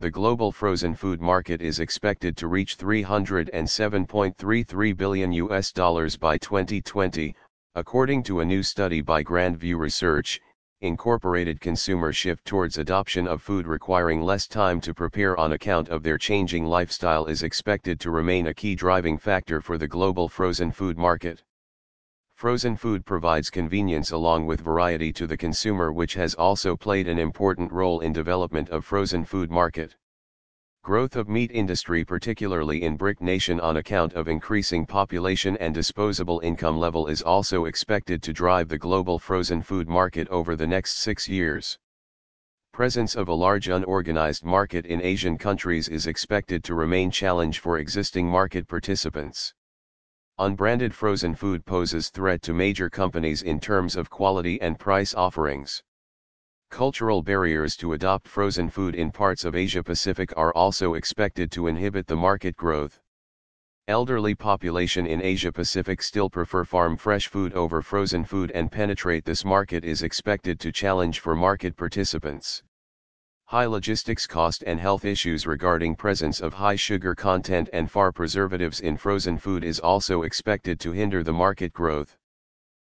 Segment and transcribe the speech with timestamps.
[0.00, 7.34] the global frozen food market is expected to reach 307.33 billion US dollars by 2020,
[7.74, 10.40] according to a new study by Grand View Research.
[10.80, 16.02] Incorporated consumer shift towards adoption of food requiring less time to prepare on account of
[16.02, 20.72] their changing lifestyle is expected to remain a key driving factor for the global frozen
[20.72, 21.42] food market.
[22.40, 27.18] Frozen food provides convenience along with variety to the consumer which has also played an
[27.18, 29.94] important role in development of frozen food market.
[30.82, 36.40] Growth of meat industry particularly in BRIC nation on account of increasing population and disposable
[36.40, 40.96] income level is also expected to drive the global frozen food market over the next
[40.96, 41.78] six years.
[42.72, 47.76] Presence of a large unorganized market in Asian countries is expected to remain challenge for
[47.76, 49.52] existing market participants.
[50.40, 55.82] Unbranded frozen food poses threat to major companies in terms of quality and price offerings.
[56.70, 61.66] Cultural barriers to adopt frozen food in parts of Asia Pacific are also expected to
[61.66, 63.02] inhibit the market growth.
[63.86, 69.26] Elderly population in Asia Pacific still prefer farm fresh food over frozen food and penetrate
[69.26, 72.62] this market is expected to challenge for market participants.
[73.50, 78.78] High logistics cost and health issues regarding presence of high sugar content and far preservatives
[78.78, 82.16] in frozen food is also expected to hinder the market growth.